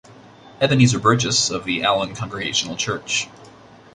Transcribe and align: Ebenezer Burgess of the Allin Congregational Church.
Ebenezer 0.59 0.97
Burgess 0.97 1.51
of 1.51 1.63
the 1.63 1.83
Allin 1.83 2.15
Congregational 2.15 2.75
Church. 2.75 3.27